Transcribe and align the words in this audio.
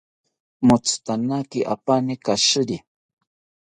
Motzitanaki 0.67 1.59
apani 1.73 2.13
kashiri 2.25 2.77